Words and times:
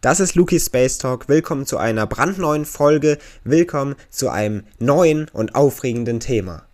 Das 0.00 0.18
ist 0.18 0.34
Luki 0.34 0.58
Space 0.58 0.96
Talk. 0.96 1.28
Willkommen 1.28 1.66
zu 1.66 1.76
einer 1.76 2.06
brandneuen 2.06 2.64
Folge. 2.64 3.18
Willkommen 3.44 3.96
zu 4.08 4.30
einem 4.30 4.64
neuen 4.78 5.28
und 5.28 5.54
aufregenden 5.54 6.20
Thema. 6.20 6.66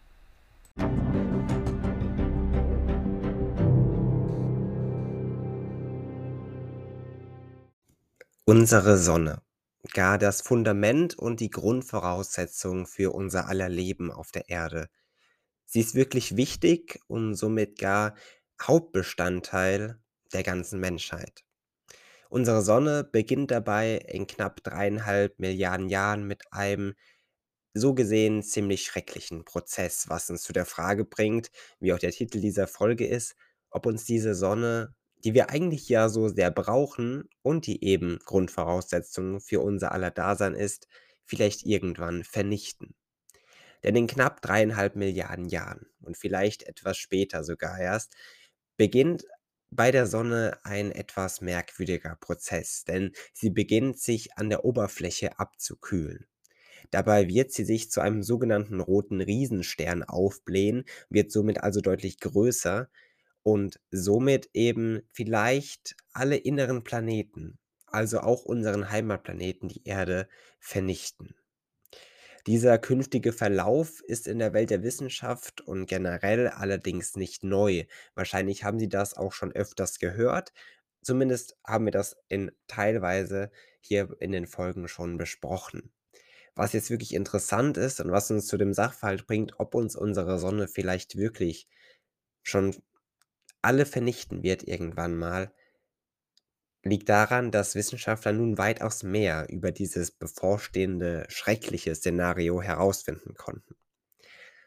Unsere 8.44 8.96
Sonne. 8.96 9.42
Gar 9.92 10.18
das 10.18 10.40
Fundament 10.40 11.18
und 11.18 11.40
die 11.40 11.50
Grundvoraussetzung 11.50 12.86
für 12.86 13.12
unser 13.12 13.48
aller 13.48 13.68
Leben 13.68 14.12
auf 14.12 14.30
der 14.30 14.48
Erde. 14.48 14.88
Sie 15.64 15.80
ist 15.80 15.96
wirklich 15.96 16.36
wichtig 16.36 17.00
und 17.08 17.34
somit 17.34 17.76
gar 17.80 18.14
Hauptbestandteil 18.62 19.98
der 20.32 20.44
ganzen 20.44 20.78
Menschheit. 20.78 21.45
Unsere 22.28 22.62
Sonne 22.62 23.04
beginnt 23.04 23.50
dabei 23.50 23.96
in 23.96 24.26
knapp 24.26 24.62
dreieinhalb 24.62 25.38
Milliarden 25.38 25.88
Jahren 25.88 26.26
mit 26.26 26.42
einem 26.52 26.94
so 27.74 27.94
gesehen 27.94 28.42
ziemlich 28.42 28.84
schrecklichen 28.84 29.44
Prozess, 29.44 30.08
was 30.08 30.30
uns 30.30 30.42
zu 30.42 30.52
der 30.52 30.66
Frage 30.66 31.04
bringt, 31.04 31.50
wie 31.80 31.92
auch 31.92 31.98
der 31.98 32.10
Titel 32.12 32.40
dieser 32.40 32.66
Folge 32.66 33.06
ist, 33.06 33.36
ob 33.70 33.86
uns 33.86 34.04
diese 34.04 34.34
Sonne, 34.34 34.94
die 35.24 35.34
wir 35.34 35.50
eigentlich 35.50 35.88
ja 35.88 36.08
so 36.08 36.28
sehr 36.28 36.50
brauchen 36.50 37.28
und 37.42 37.66
die 37.66 37.84
eben 37.84 38.18
Grundvoraussetzung 38.24 39.40
für 39.40 39.60
unser 39.60 39.92
aller 39.92 40.10
Dasein 40.10 40.54
ist, 40.54 40.88
vielleicht 41.24 41.64
irgendwann 41.64 42.24
vernichten. 42.24 42.94
Denn 43.84 43.96
in 43.96 44.06
knapp 44.06 44.42
dreieinhalb 44.42 44.96
Milliarden 44.96 45.46
Jahren 45.48 45.86
und 46.00 46.16
vielleicht 46.16 46.64
etwas 46.64 46.96
später 46.96 47.44
sogar 47.44 47.78
erst 47.78 48.14
beginnt 48.76 49.24
bei 49.70 49.90
der 49.90 50.06
Sonne 50.06 50.58
ein 50.64 50.92
etwas 50.92 51.40
merkwürdiger 51.40 52.16
Prozess, 52.16 52.84
denn 52.84 53.12
sie 53.32 53.50
beginnt 53.50 53.98
sich 53.98 54.36
an 54.36 54.50
der 54.50 54.64
Oberfläche 54.64 55.38
abzukühlen. 55.38 56.26
Dabei 56.90 57.28
wird 57.28 57.52
sie 57.52 57.64
sich 57.64 57.90
zu 57.90 58.00
einem 58.00 58.22
sogenannten 58.22 58.80
roten 58.80 59.20
Riesenstern 59.20 60.02
aufblähen, 60.04 60.84
wird 61.10 61.32
somit 61.32 61.62
also 61.62 61.80
deutlich 61.80 62.20
größer 62.20 62.88
und 63.42 63.80
somit 63.90 64.50
eben 64.54 65.02
vielleicht 65.12 65.96
alle 66.12 66.36
inneren 66.36 66.84
Planeten, 66.84 67.58
also 67.86 68.20
auch 68.20 68.44
unseren 68.44 68.90
Heimatplaneten, 68.90 69.68
die 69.68 69.84
Erde, 69.84 70.28
vernichten. 70.60 71.34
Dieser 72.46 72.78
künftige 72.78 73.32
Verlauf 73.32 74.00
ist 74.02 74.28
in 74.28 74.38
der 74.38 74.52
Welt 74.52 74.70
der 74.70 74.84
Wissenschaft 74.84 75.60
und 75.62 75.86
generell 75.86 76.48
allerdings 76.48 77.16
nicht 77.16 77.42
neu. 77.42 77.84
Wahrscheinlich 78.14 78.62
haben 78.62 78.78
Sie 78.78 78.88
das 78.88 79.14
auch 79.14 79.32
schon 79.32 79.52
öfters 79.52 79.98
gehört. 79.98 80.52
Zumindest 81.02 81.56
haben 81.66 81.86
wir 81.86 81.92
das 81.92 82.16
in 82.28 82.52
teilweise 82.68 83.50
hier 83.80 84.16
in 84.20 84.30
den 84.30 84.46
Folgen 84.46 84.86
schon 84.86 85.18
besprochen. 85.18 85.92
Was 86.54 86.72
jetzt 86.72 86.90
wirklich 86.90 87.14
interessant 87.14 87.76
ist 87.78 88.00
und 88.00 88.12
was 88.12 88.30
uns 88.30 88.46
zu 88.46 88.56
dem 88.56 88.72
Sachverhalt 88.72 89.26
bringt, 89.26 89.58
ob 89.58 89.74
uns 89.74 89.96
unsere 89.96 90.38
Sonne 90.38 90.68
vielleicht 90.68 91.16
wirklich 91.16 91.68
schon 92.42 92.76
alle 93.60 93.86
vernichten 93.86 94.42
wird 94.44 94.62
irgendwann 94.62 95.16
mal, 95.16 95.52
liegt 96.88 97.08
daran, 97.08 97.50
dass 97.50 97.74
Wissenschaftler 97.74 98.32
nun 98.32 98.58
weitaus 98.58 99.02
mehr 99.02 99.48
über 99.48 99.72
dieses 99.72 100.10
bevorstehende 100.10 101.26
schreckliche 101.28 101.94
Szenario 101.94 102.62
herausfinden 102.62 103.34
konnten. 103.34 103.76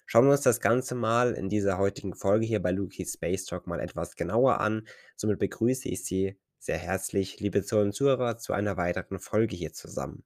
Schauen 0.06 0.26
wir 0.26 0.32
uns 0.32 0.42
das 0.42 0.60
Ganze 0.60 0.96
mal 0.96 1.34
in 1.34 1.50
dieser 1.50 1.78
heutigen 1.78 2.16
Folge 2.16 2.46
hier 2.46 2.62
bei 2.62 2.72
Luki's 2.72 3.14
Space 3.14 3.46
Talk 3.46 3.68
mal 3.68 3.80
etwas 3.80 4.16
genauer 4.16 4.60
an. 4.60 4.88
Somit 5.16 5.38
begrüße 5.40 5.88
ich 5.88 6.04
Sie 6.04 6.36
sehr 6.58 6.78
herzlich, 6.78 7.40
liebe 7.40 7.64
Zuhörer 7.64 8.38
zu 8.38 8.54
einer 8.54 8.76
weiteren 8.76 9.20
Folge 9.20 9.56
hier 9.56 9.72
zusammen. 9.72 10.24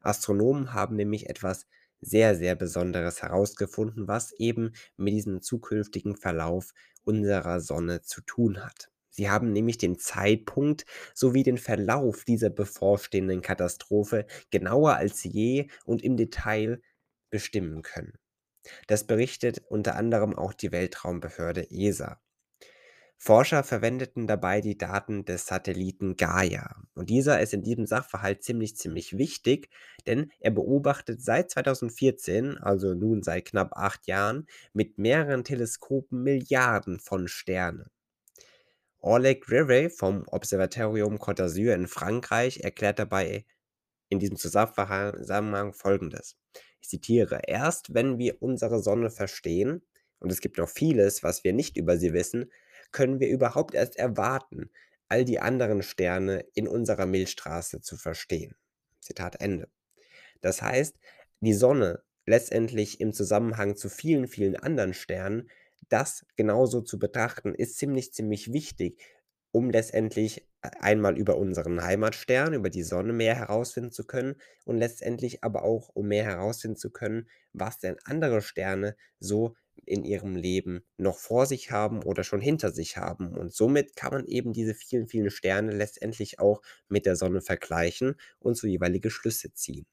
Astronomen 0.00 0.72
haben 0.72 0.96
nämlich 0.96 1.28
etwas 1.28 1.66
sehr, 2.00 2.34
sehr 2.34 2.56
Besonderes 2.56 3.22
herausgefunden, 3.22 4.08
was 4.08 4.32
eben 4.32 4.72
mit 4.96 5.14
diesem 5.14 5.40
zukünftigen 5.40 6.16
Verlauf 6.16 6.72
unserer 7.04 7.60
Sonne 7.60 8.02
zu 8.02 8.22
tun 8.22 8.64
hat. 8.64 8.90
Sie 9.12 9.30
haben 9.30 9.52
nämlich 9.52 9.78
den 9.78 9.98
Zeitpunkt 9.98 10.84
sowie 11.14 11.44
den 11.44 11.58
Verlauf 11.58 12.24
dieser 12.24 12.50
bevorstehenden 12.50 13.42
Katastrophe 13.42 14.26
genauer 14.50 14.96
als 14.96 15.22
je 15.22 15.68
und 15.84 16.02
im 16.02 16.16
Detail 16.16 16.80
bestimmen 17.30 17.82
können. 17.82 18.18
Das 18.86 19.06
berichtet 19.06 19.62
unter 19.68 19.96
anderem 19.96 20.34
auch 20.36 20.54
die 20.54 20.72
Weltraumbehörde 20.72 21.70
ESA. 21.70 22.20
Forscher 23.24 23.62
verwendeten 23.62 24.26
dabei 24.26 24.60
die 24.60 24.76
Daten 24.76 25.24
des 25.24 25.46
Satelliten 25.46 26.16
Gaia. 26.16 26.82
Und 26.94 27.08
dieser 27.08 27.40
ist 27.40 27.54
in 27.54 27.62
diesem 27.62 27.86
Sachverhalt 27.86 28.42
ziemlich, 28.42 28.76
ziemlich 28.76 29.16
wichtig, 29.16 29.68
denn 30.08 30.32
er 30.40 30.50
beobachtet 30.50 31.22
seit 31.22 31.48
2014, 31.52 32.58
also 32.58 32.94
nun 32.94 33.22
seit 33.22 33.44
knapp 33.44 33.74
acht 33.76 34.08
Jahren, 34.08 34.48
mit 34.72 34.98
mehreren 34.98 35.44
Teleskopen 35.44 36.24
Milliarden 36.24 36.98
von 36.98 37.28
Sternen. 37.28 37.90
Oleg 39.04 39.50
Rivey 39.50 39.90
vom 39.90 40.22
Observatorium 40.28 41.18
Côte 41.18 41.42
d'Azur 41.42 41.74
in 41.74 41.88
Frankreich 41.88 42.60
erklärt 42.60 43.00
dabei 43.00 43.44
in 44.08 44.20
diesem 44.20 44.36
Zusammenhang 44.36 45.72
Folgendes. 45.72 46.36
Ich 46.80 46.88
zitiere, 46.88 47.40
erst 47.48 47.94
wenn 47.94 48.18
wir 48.18 48.40
unsere 48.40 48.80
Sonne 48.80 49.10
verstehen, 49.10 49.82
und 50.20 50.30
es 50.30 50.40
gibt 50.40 50.58
noch 50.58 50.68
vieles, 50.68 51.24
was 51.24 51.42
wir 51.42 51.52
nicht 51.52 51.76
über 51.76 51.98
sie 51.98 52.12
wissen, 52.12 52.52
können 52.92 53.18
wir 53.18 53.28
überhaupt 53.28 53.74
erst 53.74 53.96
erwarten, 53.96 54.70
all 55.08 55.24
die 55.24 55.40
anderen 55.40 55.82
Sterne 55.82 56.46
in 56.54 56.68
unserer 56.68 57.06
Milchstraße 57.06 57.80
zu 57.80 57.96
verstehen. 57.96 58.54
Zitat 59.00 59.40
Ende. 59.40 59.68
Das 60.42 60.62
heißt, 60.62 60.96
die 61.40 61.54
Sonne 61.54 62.04
letztendlich 62.24 63.00
im 63.00 63.12
Zusammenhang 63.12 63.74
zu 63.74 63.88
vielen, 63.88 64.28
vielen 64.28 64.54
anderen 64.54 64.94
Sternen 64.94 65.50
das 65.88 66.24
genauso 66.36 66.80
zu 66.82 66.98
betrachten, 66.98 67.54
ist 67.54 67.76
ziemlich, 67.78 68.12
ziemlich 68.12 68.52
wichtig, 68.52 68.98
um 69.52 69.70
letztendlich 69.70 70.46
einmal 70.80 71.18
über 71.18 71.36
unseren 71.36 71.82
Heimatstern, 71.82 72.54
über 72.54 72.70
die 72.70 72.82
Sonne 72.82 73.12
mehr 73.12 73.34
herausfinden 73.34 73.90
zu 73.92 74.06
können 74.06 74.36
und 74.64 74.78
letztendlich 74.78 75.44
aber 75.44 75.64
auch, 75.64 75.88
um 75.90 76.08
mehr 76.08 76.24
herausfinden 76.24 76.76
zu 76.76 76.90
können, 76.90 77.28
was 77.52 77.78
denn 77.78 77.96
andere 78.04 78.40
Sterne 78.42 78.96
so 79.18 79.54
in 79.84 80.04
ihrem 80.04 80.36
Leben 80.36 80.84
noch 80.96 81.18
vor 81.18 81.46
sich 81.46 81.70
haben 81.70 82.02
oder 82.02 82.24
schon 82.24 82.40
hinter 82.40 82.70
sich 82.70 82.96
haben. 82.96 83.36
Und 83.36 83.52
somit 83.52 83.96
kann 83.96 84.12
man 84.12 84.26
eben 84.26 84.52
diese 84.52 84.74
vielen, 84.74 85.08
vielen 85.08 85.30
Sterne 85.30 85.72
letztendlich 85.72 86.38
auch 86.38 86.62
mit 86.88 87.06
der 87.06 87.16
Sonne 87.16 87.40
vergleichen 87.40 88.14
und 88.38 88.56
so 88.56 88.66
jeweilige 88.66 89.10
Schlüsse 89.10 89.52
ziehen. 89.54 89.86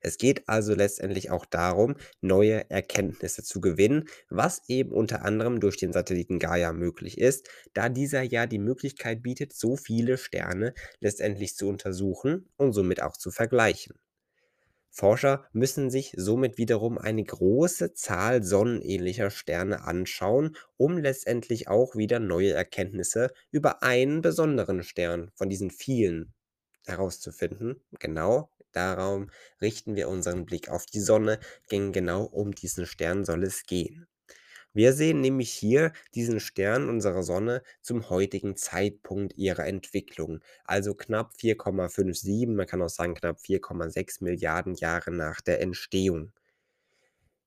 Es 0.00 0.18
geht 0.18 0.48
also 0.48 0.74
letztendlich 0.74 1.30
auch 1.30 1.44
darum, 1.46 1.96
neue 2.20 2.68
Erkenntnisse 2.70 3.42
zu 3.42 3.60
gewinnen, 3.60 4.08
was 4.28 4.62
eben 4.68 4.92
unter 4.92 5.24
anderem 5.24 5.60
durch 5.60 5.76
den 5.76 5.92
Satelliten 5.92 6.38
Gaia 6.38 6.72
möglich 6.72 7.18
ist, 7.18 7.48
da 7.74 7.88
dieser 7.88 8.22
ja 8.22 8.46
die 8.46 8.58
Möglichkeit 8.58 9.22
bietet, 9.22 9.52
so 9.52 9.76
viele 9.76 10.18
Sterne 10.18 10.74
letztendlich 11.00 11.56
zu 11.56 11.68
untersuchen 11.68 12.48
und 12.56 12.72
somit 12.72 13.02
auch 13.02 13.16
zu 13.16 13.30
vergleichen. 13.30 13.94
Forscher 14.92 15.46
müssen 15.52 15.88
sich 15.90 16.12
somit 16.16 16.58
wiederum 16.58 16.98
eine 16.98 17.22
große 17.24 17.94
Zahl 17.94 18.42
sonnenähnlicher 18.42 19.30
Sterne 19.30 19.84
anschauen, 19.84 20.56
um 20.76 20.98
letztendlich 20.98 21.68
auch 21.68 21.94
wieder 21.96 22.18
neue 22.18 22.52
Erkenntnisse 22.52 23.30
über 23.52 23.82
einen 23.82 24.20
besonderen 24.20 24.82
Stern 24.82 25.30
von 25.36 25.48
diesen 25.48 25.70
vielen 25.70 26.34
herauszufinden. 26.86 27.80
Genau 28.00 28.50
Darum 28.72 29.30
richten 29.60 29.96
wir 29.96 30.08
unseren 30.08 30.44
Blick 30.46 30.68
auf 30.68 30.86
die 30.86 31.00
Sonne, 31.00 31.38
denn 31.70 31.92
genau 31.92 32.24
um 32.24 32.54
diesen 32.54 32.86
Stern 32.86 33.24
soll 33.24 33.44
es 33.44 33.64
gehen. 33.66 34.06
Wir 34.72 34.92
sehen 34.92 35.20
nämlich 35.20 35.50
hier 35.52 35.92
diesen 36.14 36.38
Stern 36.40 36.88
unserer 36.88 37.22
Sonne 37.24 37.62
zum 37.82 38.08
heutigen 38.08 38.56
Zeitpunkt 38.56 39.36
ihrer 39.36 39.66
Entwicklung, 39.66 40.40
also 40.64 40.94
knapp 40.94 41.32
4,57, 41.40 42.54
man 42.54 42.66
kann 42.66 42.82
auch 42.82 42.88
sagen 42.88 43.14
knapp 43.14 43.38
4,6 43.40 44.22
Milliarden 44.22 44.74
Jahre 44.74 45.10
nach 45.10 45.40
der 45.40 45.60
Entstehung. 45.60 46.32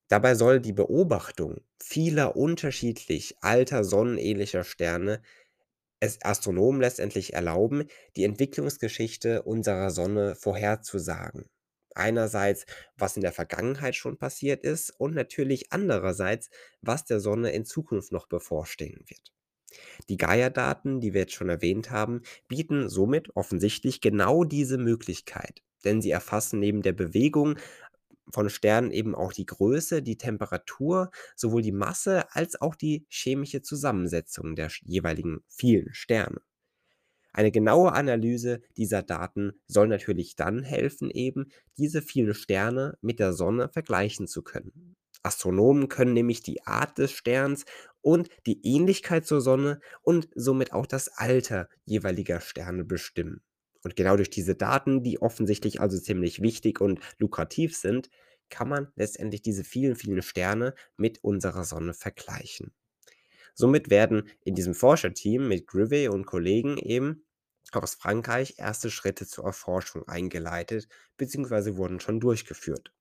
Dabei 0.08 0.34
soll 0.34 0.60
die 0.60 0.72
Beobachtung 0.72 1.60
vieler 1.78 2.36
unterschiedlich 2.36 3.36
alter 3.42 3.84
sonnenähnlicher 3.84 4.64
Sterne 4.64 5.20
es 6.00 6.22
Astronomen 6.22 6.80
letztendlich 6.80 7.34
erlauben, 7.34 7.84
die 8.16 8.24
Entwicklungsgeschichte 8.24 9.42
unserer 9.42 9.90
Sonne 9.90 10.34
vorherzusagen. 10.34 11.46
Einerseits, 11.94 12.66
was 12.96 13.16
in 13.16 13.22
der 13.22 13.32
Vergangenheit 13.32 13.94
schon 13.94 14.18
passiert 14.18 14.64
ist 14.64 14.90
und 14.90 15.14
natürlich 15.14 15.72
andererseits, 15.72 16.50
was 16.80 17.04
der 17.04 17.20
Sonne 17.20 17.52
in 17.52 17.64
Zukunft 17.64 18.10
noch 18.10 18.26
bevorstehen 18.26 19.04
wird. 19.06 19.32
Die 20.08 20.16
Gaia-Daten, 20.16 21.00
die 21.00 21.14
wir 21.14 21.22
jetzt 21.22 21.34
schon 21.34 21.48
erwähnt 21.48 21.90
haben, 21.90 22.22
bieten 22.48 22.88
somit 22.88 23.34
offensichtlich 23.36 24.00
genau 24.00 24.44
diese 24.44 24.78
Möglichkeit, 24.78 25.62
denn 25.84 26.00
sie 26.00 26.10
erfassen 26.10 26.60
neben 26.60 26.82
der 26.82 26.92
Bewegung 26.92 27.58
von 28.32 28.48
Sternen 28.50 28.90
eben 28.90 29.14
auch 29.14 29.32
die 29.32 29.46
Größe, 29.46 30.02
die 30.02 30.16
Temperatur, 30.16 31.10
sowohl 31.36 31.62
die 31.62 31.72
Masse 31.72 32.24
als 32.32 32.60
auch 32.60 32.74
die 32.74 33.06
chemische 33.08 33.62
Zusammensetzung 33.62 34.56
der 34.56 34.70
jeweiligen 34.82 35.44
vielen 35.48 35.92
Sterne. 35.94 36.40
Eine 37.32 37.50
genaue 37.50 37.92
Analyse 37.92 38.60
dieser 38.76 39.02
Daten 39.02 39.52
soll 39.66 39.88
natürlich 39.88 40.36
dann 40.36 40.62
helfen, 40.62 41.10
eben 41.10 41.48
diese 41.76 42.00
vielen 42.00 42.32
Sterne 42.32 42.96
mit 43.00 43.18
der 43.18 43.32
Sonne 43.32 43.68
vergleichen 43.68 44.28
zu 44.28 44.42
können. 44.42 44.94
Astronomen 45.24 45.88
können 45.88 46.12
nämlich 46.12 46.42
die 46.42 46.64
Art 46.64 46.98
des 46.98 47.10
Sterns 47.10 47.64
und 48.02 48.28
die 48.46 48.64
Ähnlichkeit 48.64 49.26
zur 49.26 49.40
Sonne 49.40 49.80
und 50.02 50.28
somit 50.36 50.72
auch 50.72 50.86
das 50.86 51.08
Alter 51.08 51.68
jeweiliger 51.84 52.40
Sterne 52.40 52.84
bestimmen. 52.84 53.42
Und 53.84 53.96
genau 53.96 54.16
durch 54.16 54.30
diese 54.30 54.54
Daten, 54.54 55.02
die 55.02 55.22
offensichtlich 55.22 55.80
also 55.80 55.98
ziemlich 55.98 56.42
wichtig 56.42 56.80
und 56.80 57.00
lukrativ 57.18 57.76
sind, 57.76 58.10
kann 58.48 58.68
man 58.68 58.88
letztendlich 58.96 59.42
diese 59.42 59.64
vielen, 59.64 59.96
vielen 59.96 60.22
Sterne 60.22 60.74
mit 60.96 61.22
unserer 61.22 61.64
Sonne 61.64 61.94
vergleichen. 61.94 62.72
Somit 63.54 63.90
werden 63.90 64.28
in 64.44 64.54
diesem 64.54 64.74
Forscherteam 64.74 65.48
mit 65.48 65.66
Grivet 65.66 66.10
und 66.10 66.26
Kollegen 66.26 66.76
eben 66.78 67.24
aus 67.72 67.94
Frankreich 67.94 68.54
erste 68.58 68.90
Schritte 68.90 69.26
zur 69.26 69.44
Erforschung 69.44 70.06
eingeleitet 70.06 70.88
bzw. 71.16 71.76
wurden 71.76 72.00
schon 72.00 72.20
durchgeführt. 72.20 72.92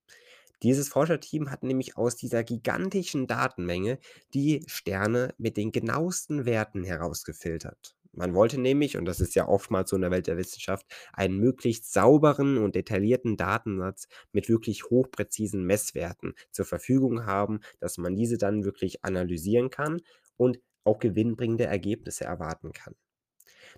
Dieses 0.63 0.89
Forscherteam 0.89 1.51
hat 1.51 1.63
nämlich 1.63 1.97
aus 1.97 2.15
dieser 2.15 2.43
gigantischen 2.43 3.27
Datenmenge 3.27 3.99
die 4.33 4.63
Sterne 4.67 5.33
mit 5.37 5.57
den 5.57 5.71
genauesten 5.71 6.45
Werten 6.45 6.83
herausgefiltert. 6.83 7.95
Man 8.13 8.33
wollte 8.35 8.59
nämlich, 8.61 8.97
und 8.97 9.05
das 9.05 9.19
ist 9.19 9.35
ja 9.35 9.47
oftmals 9.47 9.89
so 9.89 9.95
in 9.95 10.03
der 10.03 10.11
Welt 10.11 10.27
der 10.27 10.37
Wissenschaft, 10.37 10.85
einen 11.13 11.37
möglichst 11.37 11.91
sauberen 11.93 12.57
und 12.57 12.75
detaillierten 12.75 13.37
Datensatz 13.37 14.07
mit 14.31 14.49
wirklich 14.49 14.85
hochpräzisen 14.85 15.65
Messwerten 15.65 16.33
zur 16.51 16.65
Verfügung 16.65 17.25
haben, 17.25 17.59
dass 17.79 17.97
man 17.97 18.15
diese 18.15 18.37
dann 18.37 18.63
wirklich 18.65 19.03
analysieren 19.03 19.69
kann 19.69 20.01
und 20.37 20.59
auch 20.83 20.99
gewinnbringende 20.99 21.65
Ergebnisse 21.65 22.25
erwarten 22.25 22.71
kann. 22.73 22.95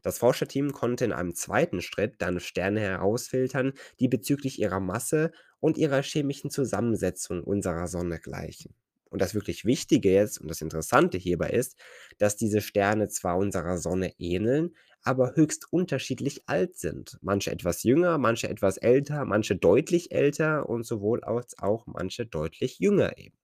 Das 0.04 0.20
Forscherteam 0.20 0.72
konnte 0.72 1.04
in 1.06 1.12
einem 1.14 1.36
zweiten 1.36 1.82
Schritt 1.82 2.16
dann 2.20 2.40
Sterne 2.40 2.80
herausfiltern, 2.80 3.74
die 4.00 4.08
bezüglich 4.08 4.60
ihrer 4.60 4.80
Masse 4.80 5.32
und 5.60 5.78
ihrer 5.78 6.02
chemischen 6.02 6.50
Zusammensetzung 6.50 7.44
unserer 7.44 7.88
Sonne 7.88 8.20
gleichen. 8.20 8.74
Und 9.16 9.22
das 9.22 9.34
wirklich 9.34 9.64
Wichtige 9.64 10.12
jetzt 10.12 10.42
und 10.42 10.50
das 10.50 10.60
Interessante 10.60 11.18
hierbei 11.18 11.50
ist, 11.50 11.80
dass 12.18 12.36
diese 12.36 12.60
Sterne 12.60 13.08
zwar 13.08 13.38
unserer 13.38 13.78
Sonne 13.78 14.12
ähneln, 14.20 14.76
aber 15.04 15.38
höchst 15.38 15.72
unterschiedlich 15.72 16.50
alt 16.50 16.76
sind. 16.76 17.18
Manche 17.22 17.50
etwas 17.50 17.84
jünger, 17.84 18.18
manche 18.18 18.50
etwas 18.50 18.76
älter, 18.76 19.24
manche 19.24 19.56
deutlich 19.56 20.12
älter 20.12 20.68
und 20.68 20.86
sowohl 20.86 21.24
als 21.24 21.58
auch 21.60 21.88
manche 21.88 22.26
deutlich 22.26 22.80
jünger 22.80 23.18
eben. 23.18 23.38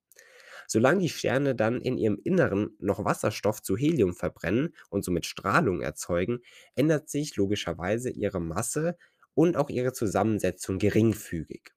Solange 0.67 0.99
die 0.99 1.09
Sterne 1.09 1.55
dann 1.55 1.79
in 1.79 1.97
ihrem 1.97 2.19
Inneren 2.21 2.75
noch 2.79 3.05
Wasserstoff 3.05 3.61
zu 3.61 3.77
Helium 3.77 4.13
verbrennen 4.13 4.75
und 4.89 5.05
somit 5.05 5.25
Strahlung 5.25 5.79
erzeugen, 5.81 6.39
ändert 6.75 7.09
sich 7.09 7.37
logischerweise 7.37 8.09
ihre 8.09 8.41
Masse 8.41 8.97
und 9.35 9.55
auch 9.55 9.69
ihre 9.69 9.93
Zusammensetzung 9.93 10.79
geringfügig. 10.79 11.71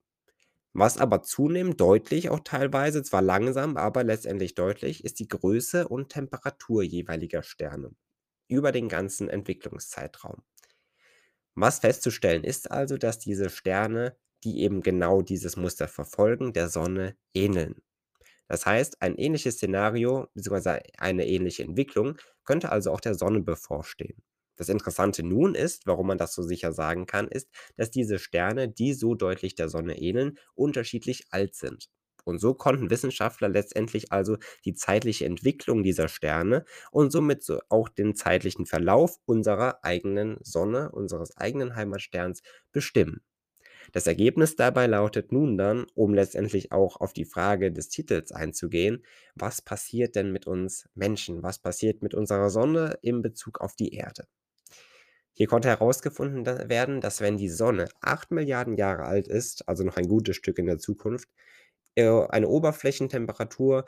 Was 0.74 0.98
aber 0.98 1.22
zunehmend 1.22 1.80
deutlich, 1.80 2.28
auch 2.28 2.40
teilweise, 2.40 3.02
zwar 3.02 3.22
langsam, 3.22 3.78
aber 3.78 4.04
letztendlich 4.04 4.54
deutlich, 4.54 5.02
ist 5.04 5.18
die 5.20 5.28
Größe 5.28 5.88
und 5.88 6.10
Temperatur 6.10 6.82
jeweiliger 6.82 7.42
Sterne 7.42 7.92
über 8.48 8.72
den 8.72 8.88
ganzen 8.88 9.28
Entwicklungszeitraum. 9.30 10.42
Was 11.56 11.80
festzustellen 11.80 12.44
ist 12.44 12.70
also, 12.70 12.96
dass 12.96 13.18
diese 13.18 13.50
Sterne, 13.50 14.16
die 14.44 14.60
eben 14.60 14.82
genau 14.82 15.20
dieses 15.20 15.56
Muster 15.56 15.88
verfolgen, 15.88 16.52
der 16.52 16.68
Sonne 16.68 17.16
ähneln. 17.34 17.82
Das 18.48 18.66
heißt, 18.66 19.02
ein 19.02 19.16
ähnliches 19.16 19.56
Szenario 19.56 20.28
bzw. 20.34 20.80
eine 20.98 21.26
ähnliche 21.28 21.64
Entwicklung 21.64 22.18
könnte 22.44 22.70
also 22.72 22.92
auch 22.92 23.00
der 23.00 23.14
Sonne 23.14 23.40
bevorstehen. 23.42 24.22
Das 24.56 24.68
Interessante 24.68 25.22
nun 25.22 25.54
ist, 25.54 25.86
warum 25.86 26.06
man 26.06 26.18
das 26.18 26.34
so 26.34 26.42
sicher 26.42 26.72
sagen 26.72 27.06
kann, 27.06 27.28
ist, 27.28 27.48
dass 27.76 27.90
diese 27.90 28.18
Sterne, 28.18 28.68
die 28.68 28.94
so 28.94 29.14
deutlich 29.14 29.54
der 29.54 29.68
Sonne 29.68 29.98
ähneln, 29.98 30.38
unterschiedlich 30.54 31.26
alt 31.30 31.54
sind. 31.54 31.88
Und 32.24 32.38
so 32.38 32.54
konnten 32.54 32.88
Wissenschaftler 32.90 33.48
letztendlich 33.48 34.10
also 34.12 34.38
die 34.64 34.74
zeitliche 34.74 35.26
Entwicklung 35.26 35.82
dieser 35.82 36.08
Sterne 36.08 36.64
und 36.90 37.10
somit 37.12 37.42
so 37.44 37.60
auch 37.68 37.88
den 37.88 38.14
zeitlichen 38.14 38.64
Verlauf 38.66 39.18
unserer 39.26 39.84
eigenen 39.84 40.38
Sonne, 40.42 40.90
unseres 40.92 41.36
eigenen 41.36 41.76
Heimatsterns 41.76 42.42
bestimmen. 42.72 43.22
Das 43.92 44.06
Ergebnis 44.06 44.56
dabei 44.56 44.86
lautet 44.86 45.32
nun 45.32 45.56
dann, 45.56 45.86
um 45.94 46.12
letztendlich 46.14 46.70
auch 46.72 47.00
auf 47.00 47.12
die 47.14 47.24
Frage 47.24 47.72
des 47.72 47.88
Titels 47.88 48.30
einzugehen, 48.32 49.04
was 49.34 49.62
passiert 49.62 50.16
denn 50.16 50.32
mit 50.32 50.46
uns 50.46 50.88
Menschen? 50.94 51.42
Was 51.42 51.58
passiert 51.60 52.02
mit 52.02 52.14
unserer 52.14 52.50
Sonne 52.50 52.98
in 53.02 53.22
Bezug 53.22 53.60
auf 53.62 53.74
die 53.76 53.94
Erde? 53.94 54.26
Hier 55.34 55.48
konnte 55.48 55.68
herausgefunden 55.68 56.46
werden, 56.68 57.00
dass 57.00 57.20
wenn 57.20 57.36
die 57.36 57.48
Sonne 57.48 57.88
8 58.00 58.30
Milliarden 58.30 58.76
Jahre 58.76 59.04
alt 59.04 59.26
ist, 59.28 59.68
also 59.68 59.82
noch 59.84 59.96
ein 59.96 60.08
gutes 60.08 60.36
Stück 60.36 60.58
in 60.58 60.66
der 60.66 60.78
Zukunft, 60.78 61.28
äh, 61.96 62.08
eine 62.28 62.48
Oberflächentemperatur 62.48 63.84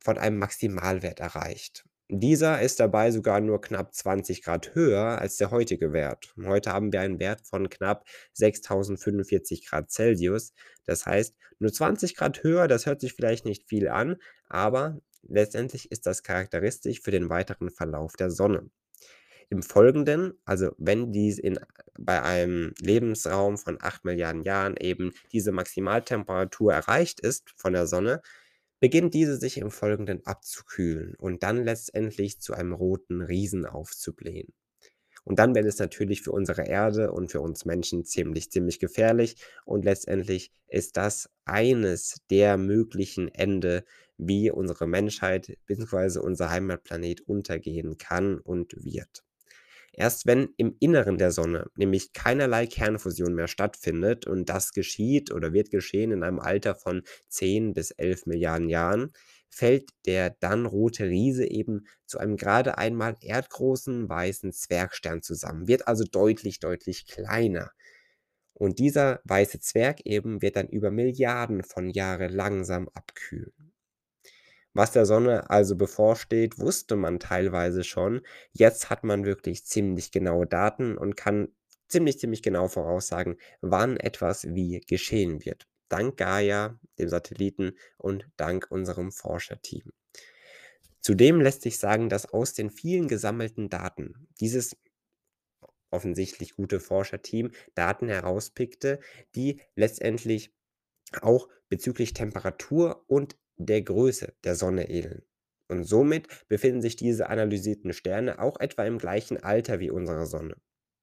von 0.00 0.18
einem 0.18 0.38
Maximalwert 0.38 1.20
erreicht. 1.20 1.84
Dieser 2.10 2.62
ist 2.62 2.80
dabei 2.80 3.10
sogar 3.10 3.40
nur 3.40 3.60
knapp 3.60 3.94
20 3.94 4.42
Grad 4.42 4.74
höher 4.74 5.18
als 5.20 5.36
der 5.36 5.50
heutige 5.50 5.92
Wert. 5.92 6.34
Heute 6.42 6.72
haben 6.72 6.92
wir 6.92 7.00
einen 7.02 7.18
Wert 7.18 7.42
von 7.46 7.68
knapp 7.68 8.06
6045 8.32 9.66
Grad 9.66 9.90
Celsius. 9.90 10.54
Das 10.86 11.04
heißt, 11.04 11.34
nur 11.58 11.72
20 11.72 12.16
Grad 12.16 12.42
höher, 12.42 12.66
das 12.68 12.86
hört 12.86 13.00
sich 13.02 13.12
vielleicht 13.12 13.44
nicht 13.44 13.68
viel 13.68 13.88
an, 13.88 14.16
aber 14.48 15.00
letztendlich 15.22 15.90
ist 15.92 16.06
das 16.06 16.22
charakteristisch 16.22 17.00
für 17.02 17.10
den 17.10 17.28
weiteren 17.28 17.70
Verlauf 17.70 18.16
der 18.16 18.30
Sonne. 18.30 18.70
Im 19.50 19.62
Folgenden, 19.62 20.34
also 20.44 20.72
wenn 20.76 21.12
dies 21.12 21.38
in, 21.38 21.58
bei 21.98 22.22
einem 22.22 22.74
Lebensraum 22.80 23.56
von 23.56 23.78
8 23.80 24.04
Milliarden 24.04 24.42
Jahren 24.42 24.76
eben 24.78 25.12
diese 25.32 25.52
Maximaltemperatur 25.52 26.72
erreicht 26.72 27.20
ist 27.20 27.54
von 27.56 27.72
der 27.72 27.86
Sonne, 27.86 28.20
beginnt 28.80 29.14
diese 29.14 29.36
sich 29.36 29.58
im 29.58 29.70
Folgenden 29.70 30.24
abzukühlen 30.26 31.14
und 31.16 31.42
dann 31.42 31.64
letztendlich 31.64 32.40
zu 32.40 32.52
einem 32.52 32.72
roten 32.72 33.22
Riesen 33.22 33.66
aufzublähen. 33.66 34.52
Und 35.24 35.38
dann 35.38 35.54
wird 35.54 35.66
es 35.66 35.78
natürlich 35.78 36.22
für 36.22 36.32
unsere 36.32 36.66
Erde 36.66 37.12
und 37.12 37.30
für 37.30 37.40
uns 37.42 37.66
Menschen 37.66 38.06
ziemlich, 38.06 38.50
ziemlich 38.50 38.78
gefährlich. 38.78 39.36
Und 39.66 39.84
letztendlich 39.84 40.52
ist 40.68 40.96
das 40.96 41.28
eines 41.44 42.22
der 42.30 42.56
möglichen 42.56 43.28
Ende, 43.28 43.84
wie 44.16 44.50
unsere 44.50 44.86
Menschheit 44.86 45.58
bzw. 45.66 46.20
unser 46.20 46.50
Heimatplanet 46.50 47.20
untergehen 47.22 47.98
kann 47.98 48.38
und 48.38 48.72
wird. 48.82 49.22
Erst 49.98 50.26
wenn 50.26 50.50
im 50.56 50.76
Inneren 50.78 51.18
der 51.18 51.32
Sonne 51.32 51.72
nämlich 51.74 52.12
keinerlei 52.12 52.68
Kernfusion 52.68 53.34
mehr 53.34 53.48
stattfindet 53.48 54.28
und 54.28 54.48
das 54.48 54.70
geschieht 54.70 55.32
oder 55.32 55.52
wird 55.52 55.70
geschehen 55.72 56.12
in 56.12 56.22
einem 56.22 56.38
Alter 56.38 56.76
von 56.76 57.02
10 57.26 57.74
bis 57.74 57.90
11 57.90 58.26
Milliarden 58.26 58.68
Jahren, 58.68 59.12
fällt 59.48 59.90
der 60.06 60.30
dann 60.38 60.66
rote 60.66 61.08
Riese 61.08 61.50
eben 61.50 61.88
zu 62.06 62.18
einem 62.18 62.36
gerade 62.36 62.78
einmal 62.78 63.16
erdgroßen 63.20 64.08
weißen 64.08 64.52
Zwergstern 64.52 65.20
zusammen, 65.20 65.66
wird 65.66 65.88
also 65.88 66.04
deutlich, 66.04 66.60
deutlich 66.60 67.08
kleiner. 67.08 67.72
Und 68.52 68.78
dieser 68.78 69.20
weiße 69.24 69.58
Zwerg 69.58 70.06
eben 70.06 70.42
wird 70.42 70.54
dann 70.54 70.68
über 70.68 70.92
Milliarden 70.92 71.64
von 71.64 71.90
Jahren 71.90 72.32
langsam 72.32 72.88
abkühlen. 72.94 73.67
Was 74.78 74.92
der 74.92 75.06
Sonne 75.06 75.50
also 75.50 75.74
bevorsteht, 75.74 76.60
wusste 76.60 76.94
man 76.94 77.18
teilweise 77.18 77.82
schon. 77.82 78.20
Jetzt 78.52 78.90
hat 78.90 79.02
man 79.02 79.24
wirklich 79.24 79.64
ziemlich 79.64 80.12
genaue 80.12 80.46
Daten 80.46 80.96
und 80.96 81.16
kann 81.16 81.48
ziemlich, 81.88 82.20
ziemlich 82.20 82.44
genau 82.44 82.68
voraussagen, 82.68 83.38
wann 83.60 83.96
etwas 83.96 84.44
wie 84.54 84.78
geschehen 84.86 85.44
wird. 85.44 85.66
Dank 85.88 86.16
Gaia, 86.16 86.78
dem 86.96 87.08
Satelliten 87.08 87.72
und 87.96 88.28
dank 88.36 88.68
unserem 88.70 89.10
Forscherteam. 89.10 89.82
Zudem 91.00 91.40
lässt 91.40 91.62
sich 91.62 91.80
sagen, 91.80 92.08
dass 92.08 92.32
aus 92.32 92.54
den 92.54 92.70
vielen 92.70 93.08
gesammelten 93.08 93.70
Daten 93.70 94.28
dieses 94.38 94.76
offensichtlich 95.90 96.54
gute 96.54 96.78
Forscherteam 96.78 97.50
Daten 97.74 98.06
herauspickte, 98.06 99.00
die 99.34 99.60
letztendlich 99.74 100.54
auch 101.20 101.48
bezüglich 101.68 102.12
Temperatur 102.12 103.02
und 103.08 103.36
der 103.58 103.82
Größe 103.82 104.32
der 104.44 104.54
Sonne 104.54 104.88
ähneln. 104.88 105.22
Und 105.68 105.84
somit 105.84 106.28
befinden 106.48 106.80
sich 106.80 106.96
diese 106.96 107.28
analysierten 107.28 107.92
Sterne 107.92 108.38
auch 108.38 108.58
etwa 108.58 108.86
im 108.86 108.96
gleichen 108.98 109.36
Alter 109.36 109.80
wie 109.80 109.90
unsere 109.90 110.24
Sonne. 110.26 110.56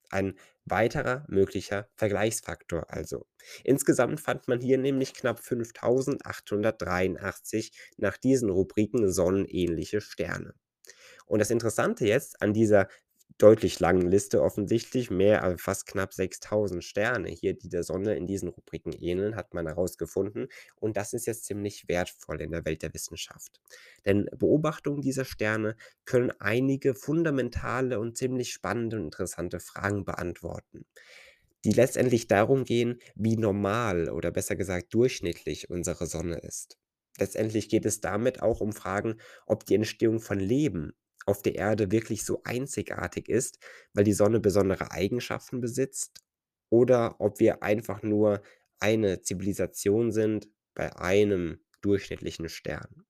Ein 0.10 0.36
weiterer 0.66 1.26
möglicher 1.28 1.88
Vergleichsfaktor 1.96 2.92
also. 2.92 3.28
Insgesamt 3.64 4.20
fand 4.20 4.48
man 4.48 4.60
hier 4.60 4.78
nämlich 4.78 5.14
knapp 5.14 5.40
5883 5.40 7.72
nach 7.98 8.18
diesen 8.18 8.50
Rubriken 8.50 9.12
sonnenähnliche 9.12 10.02
Sterne. 10.02 10.54
Und 11.26 11.40
das 11.40 11.50
Interessante 11.50 12.06
jetzt 12.06 12.42
an 12.42 12.54
dieser 12.54 12.88
deutlich 13.38 13.80
langen 13.80 14.10
Liste 14.10 14.42
offensichtlich, 14.42 15.12
mehr 15.12 15.44
als 15.44 15.62
fast 15.62 15.88
knapp 15.88 16.12
6.000 16.12 16.82
Sterne 16.82 17.30
hier, 17.30 17.54
die 17.54 17.70
der 17.70 17.84
Sonne 17.84 18.15
in 18.15 18.27
diesen 18.27 18.50
Rubriken 18.50 18.94
ähneln, 18.94 19.36
hat 19.36 19.54
man 19.54 19.68
herausgefunden. 19.68 20.48
Und 20.75 20.96
das 20.98 21.13
ist 21.13 21.27
jetzt 21.27 21.46
ziemlich 21.46 21.88
wertvoll 21.88 22.42
in 22.42 22.51
der 22.51 22.65
Welt 22.65 22.82
der 22.82 22.94
Wissenschaft. 22.94 23.60
Denn 24.06 24.30
Beobachtungen 24.38 25.01
dieser 25.01 25.25
Sterne 25.25 25.75
können 26.06 26.32
einige 26.39 26.96
fundamentale 26.96 28.00
und 28.00 28.18
ziemlich 28.18 28.54
spannende 28.54 28.98
und 28.98 29.06
interessante 29.06 29.60
Fragen 29.60 30.06
beantworten, 30.06 30.86
die 31.65 31.72
letztendlich 31.72 32.27
darum 32.27 32.63
gehen, 32.63 33.00
wie 33.15 33.38
normal 33.38 34.10
oder 34.10 34.32
besser 34.32 34.56
gesagt 34.56 34.94
durchschnittlich 34.94 35.70
unsere 35.70 36.06
Sonne 36.08 36.38
ist. 36.38 36.77
Letztendlich 37.18 37.70
geht 37.70 37.86
es 37.86 38.01
damit 38.01 38.42
auch 38.42 38.62
um 38.62 38.74
Fragen, 38.74 39.15
ob 39.46 39.65
die 39.65 39.75
Entstehung 39.75 40.20
von 40.20 40.39
Leben 40.39 40.94
auf 41.25 41.41
der 41.41 41.55
Erde 41.55 41.91
wirklich 41.91 42.24
so 42.24 42.41
einzigartig 42.44 43.29
ist, 43.29 43.60
weil 43.94 44.03
die 44.03 44.13
Sonne 44.13 44.39
besondere 44.39 44.91
Eigenschaften 44.91 45.62
besitzt 45.62 46.22
oder 46.70 47.15
ob 47.20 47.39
wir 47.39 47.63
einfach 47.63 48.03
nur 48.03 48.41
eine 48.79 49.22
Zivilisation 49.22 50.12
sind 50.12 50.50
bei 50.74 50.96
einem 50.96 51.60
durchschnittlichen 51.82 52.50
Stern. 52.50 53.05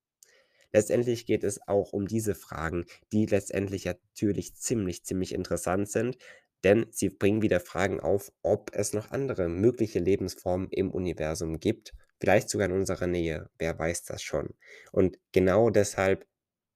Letztendlich 0.72 1.25
geht 1.25 1.43
es 1.43 1.65
auch 1.67 1.93
um 1.93 2.05
diese 2.05 2.36
Fragen, 2.36 2.86
die 3.13 3.25
letztendlich 3.25 3.86
natürlich 3.86 4.55
ziemlich, 4.55 5.05
ziemlich 5.05 5.34
interessant 5.34 5.89
sind, 5.89 6.17
denn 6.65 6.88
sie 6.91 7.10
bringen 7.10 7.41
wieder 7.41 7.60
Fragen 7.60 8.00
auf, 8.00 8.31
ob 8.41 8.72
es 8.74 8.91
noch 8.91 9.12
andere 9.12 9.48
mögliche 9.48 10.00
Lebensformen 10.00 10.67
im 10.72 10.91
Universum 10.91 11.60
gibt, 11.60 11.93
vielleicht 12.19 12.50
sogar 12.50 12.67
in 12.67 12.74
unserer 12.74 13.07
Nähe, 13.07 13.50
wer 13.57 13.77
weiß 13.77 14.03
das 14.03 14.22
schon. 14.22 14.50
Und 14.91 15.17
genau 15.31 15.69
deshalb 15.69 16.27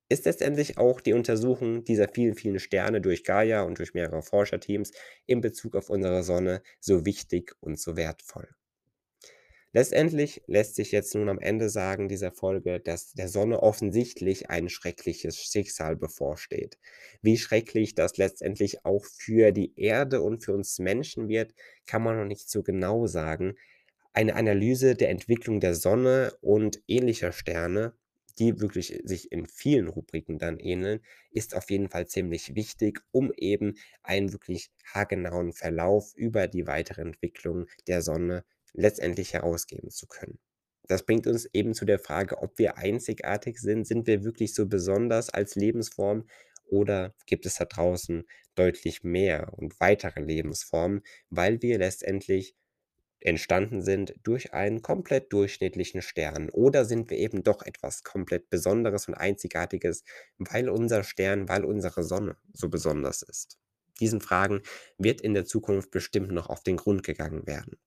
ist 0.09 0.25
letztendlich 0.25 0.77
auch 0.77 1.01
die 1.01 1.13
Untersuchung 1.13 1.83
dieser 1.83 2.09
vielen, 2.09 2.35
vielen 2.35 2.59
Sterne 2.59 2.99
durch 2.99 3.23
Gaia 3.23 3.61
und 3.61 3.77
durch 3.77 3.93
mehrere 3.93 4.23
Forscherteams 4.23 4.91
in 5.27 5.39
Bezug 5.39 5.75
auf 5.75 5.89
unsere 5.89 6.23
Sonne 6.23 6.63
so 6.79 7.05
wichtig 7.05 7.55
und 7.59 7.79
so 7.79 7.95
wertvoll. 7.95 8.49
Letztendlich 9.71 10.41
lässt 10.47 10.75
sich 10.75 10.91
jetzt 10.91 11.13
nun 11.13 11.29
am 11.29 11.37
Ende 11.37 11.69
sagen 11.69 12.07
dieser 12.07 12.31
Folge, 12.31 12.79
dass 12.79 13.13
der 13.13 13.27
Sonne 13.27 13.61
offensichtlich 13.61 14.49
ein 14.49 14.67
schreckliches 14.67 15.37
Schicksal 15.37 15.95
bevorsteht. 15.95 16.79
Wie 17.21 17.37
schrecklich 17.37 17.93
das 17.93 18.17
letztendlich 18.17 18.83
auch 18.83 19.05
für 19.05 19.51
die 19.51 19.79
Erde 19.79 20.23
und 20.23 20.43
für 20.43 20.53
uns 20.53 20.79
Menschen 20.79 21.29
wird, 21.29 21.53
kann 21.85 22.01
man 22.01 22.17
noch 22.17 22.25
nicht 22.25 22.49
so 22.49 22.63
genau 22.63 23.05
sagen. 23.05 23.53
Eine 24.11 24.35
Analyse 24.35 24.95
der 24.95 25.09
Entwicklung 25.09 25.59
der 25.59 25.75
Sonne 25.75 26.33
und 26.41 26.81
ähnlicher 26.87 27.31
Sterne 27.31 27.93
die 28.39 28.59
wirklich 28.59 28.99
sich 29.03 29.31
in 29.31 29.45
vielen 29.45 29.87
Rubriken 29.87 30.39
dann 30.39 30.59
ähneln, 30.59 31.01
ist 31.31 31.55
auf 31.55 31.69
jeden 31.69 31.89
Fall 31.89 32.07
ziemlich 32.07 32.55
wichtig, 32.55 33.01
um 33.11 33.31
eben 33.35 33.75
einen 34.01 34.31
wirklich 34.31 34.71
haargenauen 34.85 35.53
Verlauf 35.53 36.13
über 36.15 36.47
die 36.47 36.65
weitere 36.67 37.01
Entwicklung 37.01 37.67
der 37.87 38.01
Sonne 38.01 38.45
letztendlich 38.73 39.33
herausgeben 39.33 39.89
zu 39.89 40.07
können. 40.07 40.39
Das 40.87 41.05
bringt 41.05 41.27
uns 41.27 41.45
eben 41.53 41.73
zu 41.75 41.85
der 41.85 41.99
Frage, 41.99 42.39
ob 42.39 42.57
wir 42.57 42.77
einzigartig 42.77 43.59
sind. 43.59 43.85
Sind 43.85 44.07
wir 44.07 44.23
wirklich 44.23 44.55
so 44.55 44.67
besonders 44.67 45.29
als 45.29 45.55
Lebensform 45.55 46.25
oder 46.65 47.13
gibt 47.25 47.45
es 47.45 47.55
da 47.55 47.65
draußen 47.65 48.23
deutlich 48.55 49.03
mehr 49.03 49.53
und 49.53 49.79
weitere 49.79 50.21
Lebensformen, 50.21 51.01
weil 51.29 51.61
wir 51.61 51.77
letztendlich 51.77 52.55
entstanden 53.21 53.81
sind 53.81 54.15
durch 54.23 54.53
einen 54.53 54.81
komplett 54.81 55.31
durchschnittlichen 55.33 56.01
Stern? 56.01 56.49
Oder 56.49 56.85
sind 56.85 57.09
wir 57.09 57.17
eben 57.17 57.43
doch 57.43 57.63
etwas 57.65 58.03
komplett 58.03 58.49
Besonderes 58.49 59.07
und 59.07 59.15
Einzigartiges, 59.15 60.03
weil 60.37 60.69
unser 60.69 61.03
Stern, 61.03 61.49
weil 61.49 61.65
unsere 61.65 62.03
Sonne 62.03 62.37
so 62.53 62.69
besonders 62.69 63.21
ist? 63.21 63.57
Diesen 63.99 64.21
Fragen 64.21 64.61
wird 64.97 65.21
in 65.21 65.33
der 65.33 65.45
Zukunft 65.45 65.91
bestimmt 65.91 66.31
noch 66.31 66.49
auf 66.49 66.63
den 66.63 66.77
Grund 66.77 67.03
gegangen 67.03 67.45
werden. 67.45 67.77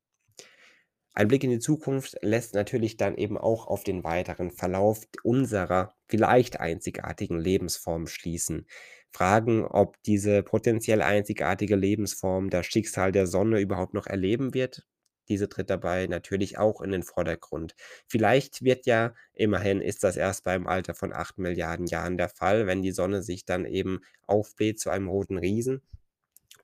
Ein 1.15 1.29
Blick 1.29 1.45
in 1.45 1.51
die 1.51 1.59
Zukunft 1.59 2.17
lässt 2.23 2.55
natürlich 2.55 2.97
dann 2.97 3.17
eben 3.17 3.37
auch 3.37 3.67
auf 3.67 3.85
den 3.85 4.03
weiteren 4.03 4.51
Verlauf 4.51 5.03
unserer 5.23 5.95
vielleicht 6.09 6.59
einzigartigen 6.59 7.39
Lebensform 7.39 8.07
schließen. 8.07 8.67
Fragen, 9.11 9.65
ob 9.65 10.03
diese 10.05 10.43
potenziell 10.43 11.03
einzigartige 11.03 11.77
Lebensform 11.77 12.49
das 12.49 12.65
Schicksal 12.65 13.13
der 13.13 13.27
Sonne 13.27 13.61
überhaupt 13.61 13.93
noch 13.93 14.07
erleben 14.07 14.55
wird, 14.55 14.87
diese 15.29 15.49
tritt 15.49 15.71
dabei 15.71 16.07
natürlich 16.07 16.59
auch 16.59 16.81
in 16.81 16.93
den 16.93 17.03
Vordergrund. 17.03 17.75
Vielleicht 18.07 18.63
wird 18.63 18.87
ja 18.87 19.15
immerhin 19.35 19.81
ist 19.81 20.05
das 20.05 20.17
erst 20.17 20.45
beim 20.45 20.67
Alter 20.67 20.95
von 20.95 21.13
8 21.13 21.39
Milliarden 21.39 21.87
Jahren 21.87 22.17
der 22.17 22.29
Fall, 22.29 22.67
wenn 22.67 22.83
die 22.83 22.93
Sonne 22.93 23.23
sich 23.23 23.45
dann 23.45 23.65
eben 23.67 24.01
aufbläht 24.27 24.81
zu 24.81 24.91
einem 24.91 25.09
roten 25.09 25.39
Riesen. 25.39 25.83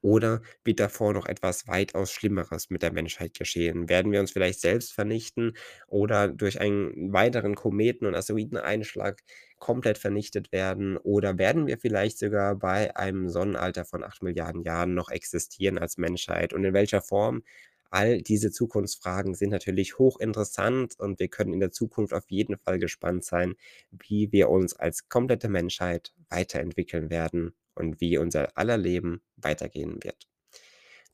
Oder 0.00 0.42
wird 0.64 0.78
davor 0.80 1.12
noch 1.12 1.26
etwas 1.26 1.66
weitaus 1.66 2.12
Schlimmeres 2.12 2.70
mit 2.70 2.82
der 2.82 2.92
Menschheit 2.92 3.34
geschehen? 3.34 3.88
Werden 3.88 4.12
wir 4.12 4.20
uns 4.20 4.30
vielleicht 4.30 4.60
selbst 4.60 4.92
vernichten 4.92 5.54
oder 5.88 6.28
durch 6.28 6.60
einen 6.60 7.12
weiteren 7.12 7.56
Kometen 7.56 8.06
und 8.06 8.14
Asteroideneinschlag 8.14 9.22
komplett 9.58 9.98
vernichtet 9.98 10.52
werden? 10.52 10.96
Oder 10.98 11.38
werden 11.38 11.66
wir 11.66 11.78
vielleicht 11.78 12.18
sogar 12.18 12.54
bei 12.54 12.94
einem 12.96 13.28
Sonnenalter 13.28 13.84
von 13.84 14.04
8 14.04 14.22
Milliarden 14.22 14.62
Jahren 14.62 14.94
noch 14.94 15.10
existieren 15.10 15.78
als 15.78 15.96
Menschheit? 15.98 16.52
Und 16.52 16.64
in 16.64 16.74
welcher 16.74 17.02
Form? 17.02 17.42
All 17.90 18.20
diese 18.22 18.50
Zukunftsfragen 18.50 19.34
sind 19.34 19.50
natürlich 19.50 19.98
hochinteressant 19.98 20.98
und 20.98 21.18
wir 21.18 21.28
können 21.28 21.52
in 21.54 21.60
der 21.60 21.70
Zukunft 21.70 22.12
auf 22.12 22.30
jeden 22.30 22.58
Fall 22.58 22.78
gespannt 22.78 23.24
sein, 23.24 23.54
wie 23.90 24.30
wir 24.32 24.50
uns 24.50 24.74
als 24.74 25.08
komplette 25.08 25.48
Menschheit 25.48 26.12
weiterentwickeln 26.28 27.10
werden 27.10 27.54
und 27.74 28.00
wie 28.00 28.18
unser 28.18 28.56
aller 28.56 28.76
Leben 28.76 29.22
weitergehen 29.36 29.98
wird. 30.02 30.28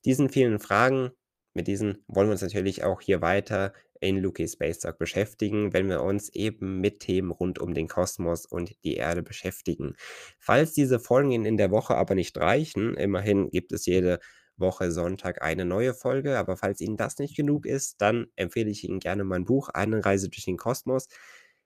Diesen 0.04 0.28
vielen 0.28 0.59
Fragen, 0.59 1.11
mit 1.54 1.66
diesen 1.66 2.04
wollen 2.09 2.28
wir 2.28 2.33
uns 2.33 2.43
natürlich 2.43 2.85
auch 2.85 3.00
hier 3.00 3.23
weiter 3.23 3.73
in 4.00 4.19
Luki 4.19 4.47
Space 4.47 4.81
Talk 4.81 4.99
beschäftigen, 4.99 5.73
wenn 5.73 5.88
wir 5.88 6.02
uns 6.02 6.28
eben 6.28 6.81
mit 6.81 7.00
Themen 7.00 7.31
rund 7.31 7.59
um 7.59 7.73
den 7.75 7.88
Kosmos 7.88 8.45
und 8.45 8.75
die 8.85 8.97
Erde 8.97 9.23
beschäftigen. 9.23 9.95
Falls 10.38 10.73
diese 10.75 11.00
Folgen 11.00 11.47
in 11.47 11.57
der 11.57 11.71
Woche 11.71 11.95
aber 11.95 12.14
nicht 12.14 12.37
reichen, 12.37 12.95
immerhin 12.95 13.50
gibt 13.50 13.73
es 13.73 13.87
jede 13.87 14.19
Woche 14.57 14.93
Sonntag 14.93 15.43
eine 15.43 15.65
neue 15.65 15.95
Folge. 15.95 16.39
Aber 16.39 16.57
falls 16.57 16.81
Ihnen 16.81 16.97
das 16.97 17.19
nicht 17.19 17.37
genug 17.37 17.67
ist, 17.67 18.01
dann 18.01 18.27
empfehle 18.37 18.71
ich 18.71 18.85
Ihnen 18.85 19.01
gerne 19.01 19.25
mein 19.25 19.45
Buch 19.45 19.69
Eine 19.71 20.05
Reise 20.05 20.29
durch 20.29 20.45
den 20.45 20.57
Kosmos. 20.57 21.09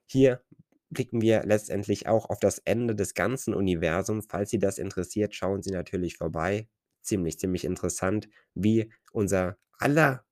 Hier 0.06 0.42
blicken 0.90 1.20
wir 1.20 1.42
letztendlich 1.44 2.06
auch 2.08 2.30
auf 2.30 2.40
das 2.40 2.58
Ende 2.60 2.94
des 2.94 3.14
ganzen 3.14 3.54
Universums. 3.54 4.26
Falls 4.28 4.50
Sie 4.50 4.58
das 4.58 4.78
interessiert, 4.78 5.34
schauen 5.34 5.62
Sie 5.62 5.70
natürlich 5.70 6.16
vorbei. 6.16 6.68
Ziemlich, 7.02 7.38
ziemlich 7.38 7.64
interessant, 7.64 8.28
wie 8.54 8.90
unser 9.12 9.58
aller 9.78 10.24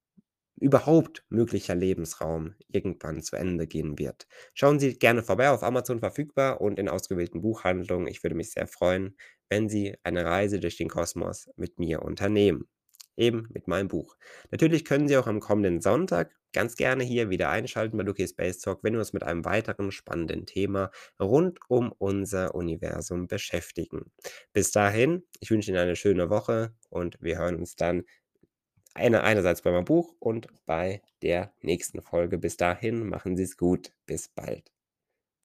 überhaupt 0.58 1.24
möglicher 1.28 1.74
Lebensraum 1.74 2.54
irgendwann 2.68 3.22
zu 3.22 3.36
Ende 3.36 3.66
gehen 3.66 3.98
wird. 3.98 4.26
Schauen 4.54 4.78
Sie 4.80 4.98
gerne 4.98 5.22
vorbei, 5.22 5.50
auf 5.50 5.62
Amazon 5.62 6.00
verfügbar 6.00 6.60
und 6.62 6.78
in 6.78 6.88
ausgewählten 6.88 7.42
Buchhandlungen. 7.42 8.06
Ich 8.08 8.22
würde 8.22 8.36
mich 8.36 8.52
sehr 8.52 8.66
freuen, 8.66 9.16
wenn 9.48 9.68
Sie 9.68 9.96
eine 10.02 10.24
Reise 10.24 10.60
durch 10.60 10.76
den 10.76 10.88
Kosmos 10.88 11.48
mit 11.56 11.78
mir 11.78 12.02
unternehmen. 12.02 12.68
Eben 13.16 13.48
mit 13.52 13.66
meinem 13.66 13.88
Buch. 13.88 14.16
Natürlich 14.50 14.84
können 14.84 15.08
Sie 15.08 15.16
auch 15.16 15.26
am 15.26 15.40
kommenden 15.40 15.80
Sonntag 15.80 16.34
ganz 16.52 16.76
gerne 16.76 17.02
hier 17.04 17.30
wieder 17.30 17.50
einschalten 17.50 17.96
bei 17.96 18.02
Lucky 18.04 18.26
Space 18.26 18.58
Talk, 18.58 18.82
wenn 18.82 18.92
wir 18.92 19.00
uns 19.00 19.12
mit 19.12 19.22
einem 19.22 19.44
weiteren 19.44 19.90
spannenden 19.90 20.46
Thema 20.46 20.90
rund 21.20 21.58
um 21.68 21.92
unser 21.92 22.54
Universum 22.54 23.26
beschäftigen. 23.26 24.12
Bis 24.52 24.70
dahin, 24.70 25.22
ich 25.40 25.50
wünsche 25.50 25.70
Ihnen 25.70 25.80
eine 25.80 25.96
schöne 25.96 26.30
Woche 26.30 26.74
und 26.90 27.18
wir 27.20 27.38
hören 27.38 27.56
uns 27.56 27.76
dann 27.76 28.04
eine, 28.94 29.22
einerseits 29.22 29.62
bei 29.62 29.70
meinem 29.70 29.84
Buch 29.84 30.14
und 30.18 30.48
bei 30.64 31.02
der 31.22 31.52
nächsten 31.62 32.00
Folge. 32.02 32.38
Bis 32.38 32.56
dahin, 32.56 33.06
machen 33.06 33.36
Sie 33.36 33.44
es 33.44 33.56
gut. 33.56 33.92
Bis 34.06 34.28
bald. 34.28 34.75